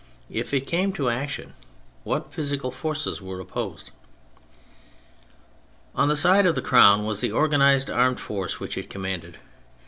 [0.31, 1.53] If it came to action,
[2.03, 3.91] what physical forces were opposed?
[5.93, 9.37] On the side of the Crown was the organised armed force which it commanded.